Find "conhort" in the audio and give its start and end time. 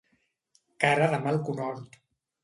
1.49-1.99